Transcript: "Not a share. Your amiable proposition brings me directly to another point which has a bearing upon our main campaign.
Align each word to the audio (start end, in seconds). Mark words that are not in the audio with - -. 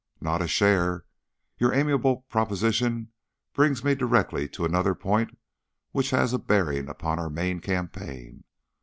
"Not 0.19 0.41
a 0.41 0.47
share. 0.47 1.05
Your 1.59 1.75
amiable 1.75 2.21
proposition 2.21 3.11
brings 3.53 3.83
me 3.83 3.93
directly 3.93 4.49
to 4.49 4.65
another 4.65 4.95
point 4.95 5.37
which 5.91 6.09
has 6.09 6.33
a 6.33 6.39
bearing 6.39 6.89
upon 6.89 7.19
our 7.19 7.29
main 7.29 7.59
campaign. 7.59 8.43